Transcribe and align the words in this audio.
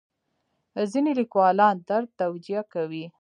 ځینې 0.91 1.11
لیکوالان 1.19 1.75
درد 1.89 2.09
توجیه 2.21 2.61
کوي. 2.73 3.05